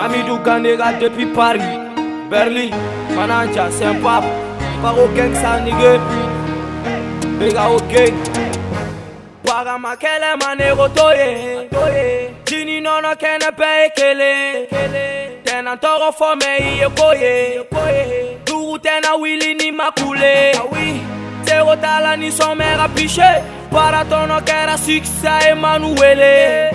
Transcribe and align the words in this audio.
Amidou 0.00 0.38
Ganega 0.38 0.92
depuis 0.98 1.26
Paris, 1.36 1.60
Berlin, 2.30 2.70
Mananja, 3.14 3.70
Saint-Pape, 3.70 4.26
Paro 4.80 5.06
Gang 5.14 5.34
Sanigue, 5.34 6.00
Bega 7.38 7.68
Ok. 7.68 8.14
Para 9.44 9.78
makele 9.78 10.36
manego 10.42 10.88
toye, 10.88 11.68
Jini 12.46 12.80
nono 12.80 13.14
kene 13.16 13.52
pe 13.52 13.90
ekele, 13.90 14.68
Tena 15.44 15.76
toro 15.76 16.10
fome 16.12 16.48
iye 16.60 16.88
koye, 16.96 17.66
Duru 18.46 18.78
tena 18.78 19.14
wili 19.16 19.52
ni 19.54 19.70
makule, 19.70 20.52
Zero 21.44 21.76
tala 21.76 22.16
ni 22.16 22.30
somera 22.32 22.88
piche, 22.88 23.42
Para 23.70 24.02
tono 24.06 24.40
kera 24.40 24.78
siksa 24.78 25.40
Emanuele, 25.50 26.70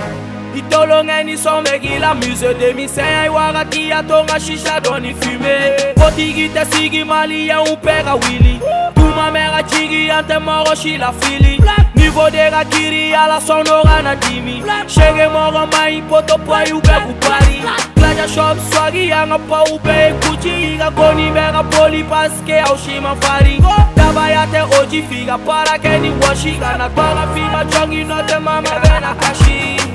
itolonganiswa 0.57 1.51
omeki 1.53 1.99
la 1.99 2.15
muse 2.15 2.53
demisɛn 2.53 3.05
ya 3.11 3.25
iwagati 3.25 3.89
ya 3.89 4.03
tonga 4.03 4.39
shisha 4.39 4.75
dɔni 4.83 5.13
fume 5.21 5.57
kotigi 5.99 6.45
tɛ 6.53 6.63
sigi 6.71 7.03
mali 7.03 7.47
ya 7.47 7.59
un 7.61 7.75
pɛ 7.83 8.03
ka 8.03 8.15
wuli 8.15 8.59
dumamɛra 8.95 9.61
cigi 9.69 10.09
an 10.09 10.23
tɛ 10.25 10.37
mɔgɔ 10.39 10.75
si 10.77 10.97
la 10.97 11.11
fili 11.11 11.59
nivo 11.95 12.29
de 12.31 12.49
ka 12.49 12.63
kiri 12.71 13.13
ala 13.13 13.39
sɔndo 13.39 13.83
ka 13.83 14.01
na 14.01 14.15
dimi 14.15 14.61
sege 14.87 15.27
mɔgɔ 15.29 15.71
maɲi 15.71 16.01
potopayiw 16.09 16.81
bɛ 16.81 16.97
k'u 17.03 17.13
pari 17.27 17.59
plaja 17.95 18.27
shop 18.33 18.57
swagi 18.71 19.07
yanga 19.09 19.37
pa 19.49 19.63
ube 19.63 20.21
kuchi 20.21 20.75
iga 20.75 20.89
koni 20.95 21.31
bega 21.33 21.63
poli 21.71 22.01
paske 22.03 22.61
au 22.69 22.77
shima 22.77 23.13
fari 23.15 23.59
daba 23.95 24.25
yate 24.29 24.61
oji 24.79 25.01
figa 25.09 25.37
para 25.45 25.77
ke 25.79 25.99
ni 26.01 26.11
washi 26.21 26.57
kana 26.59 26.87
kwa 26.95 27.27
figa 27.33 27.61
chongi 27.71 28.05
note 28.07 28.39
mama 28.41 28.71
bena 28.83 29.13
kashi 29.21 29.94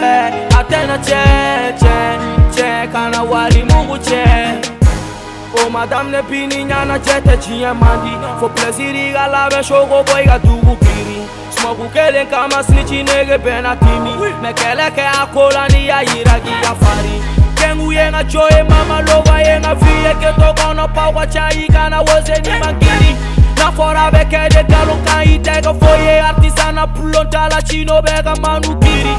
yeah. 0.00 0.58
a 0.58 0.60
tɛna 0.70 0.96
tiɲɛ 1.06 1.36
tiɲɛ 1.80 2.06
tiɲɛ 2.54 2.92
kana 2.92 3.20
wali 3.24 3.60
mugu 3.70 3.96
tiɲɛ 4.08 4.79
goma 5.62 5.82
oh, 5.82 5.86
damne 5.86 6.22
pini 6.22 6.64
nyana 6.64 6.98
jete 6.98 7.36
chinye 7.36 7.72
mandi 7.72 8.12
fo 8.40 8.48
plesiri 8.48 9.12
galave 9.12 9.62
shogo 9.64 10.02
boy 10.04 10.24
ga 10.26 10.38
dugu 10.38 10.76
kiri 10.76 11.18
smo 11.58 11.74
bukele 11.74 12.24
kama 12.26 12.62
snichi 12.62 13.02
nege 13.02 13.38
bena 13.38 13.76
kimi 13.76 14.14
mekele 14.42 14.90
ke 14.96 15.04
akola 15.20 15.68
ni 15.68 15.86
ya 15.88 16.02
iragi 16.02 16.54
ya 16.64 16.74
fari 16.80 17.16
kengu 17.54 17.92
yena 17.92 18.24
choe 18.24 18.62
mama 18.68 19.00
lova 19.02 19.40
yena 19.40 19.74
vie 19.74 20.14
ke 20.20 20.32
tokono 20.40 20.88
pa 20.94 21.12
kwa 21.12 21.26
chai 21.26 21.68
kana 21.72 22.00
woze 22.00 22.40
ni 22.42 22.58
mangiri 22.58 23.14
na 23.58 23.72
fora 23.72 24.10
bekele 24.10 24.62
galo 24.68 24.96
kai 25.06 25.38
tega 25.38 25.74
foye 25.74 26.20
artisana 26.20 26.86
pulonta 26.86 27.48
la 27.50 27.62
chino 27.62 28.02
bega 28.02 28.34
manu 28.42 28.76
kiri 28.80 29.14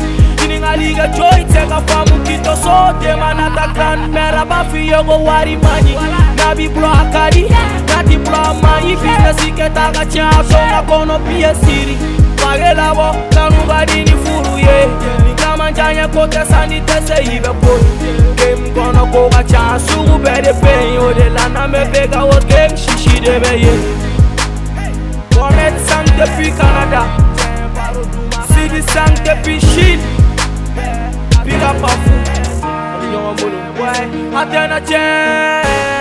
ninga 0.48 1.08
joy 1.08 1.44
tega 1.54 1.80
famu 1.88 2.18
kito 2.26 2.56
so 2.64 2.78
de 3.00 3.14
manata 3.16 3.68
kan 3.78 4.10
mera 4.12 4.46
bafi 4.46 4.88
yogo 4.92 5.24
wari 5.24 5.56
manyi 5.58 5.96
tabi 6.42 6.68
blo 6.76 6.88
akadi 7.02 7.44
tati 7.90 8.16
blo 8.26 8.38
amayi 8.52 8.96
bisinesi 9.02 9.48
ketaka 9.58 10.04
tia 10.12 10.30
songa 10.50 10.82
kono 10.90 11.16
pie 11.26 11.52
siri 11.64 11.96
pakelabo 12.42 13.08
kanubadini 13.36 14.16
furu 14.24 14.56
ye 14.68 14.76
kamanjanye 15.42 16.06
kote 16.14 16.42
sandi 16.52 16.80
tese 16.88 17.18
ibe 17.36 17.52
poi 17.64 17.82
kemkono 18.40 19.04
koka 19.14 19.42
tia 19.50 19.66
sugu 19.86 20.16
bede 20.24 20.54
pei 20.62 20.98
ode 21.06 21.28
lanamebeka 21.36 22.20
wokem 22.30 22.72
sisidebe 22.84 23.52
ye 23.64 23.74
bomet 25.36 25.76
sang 25.88 26.10
depui 26.18 26.52
canada 26.60 27.02
sidi 28.50 28.82
sang 28.94 29.16
depui 29.26 29.60
shin 29.70 30.00
pikapafu 31.46 32.12
atena 34.40 34.80
cee 34.90 36.01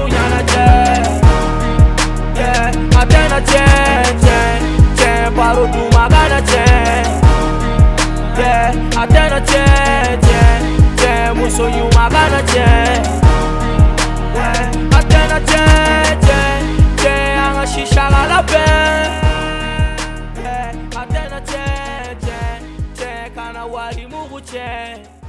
yeah. 24.53 25.20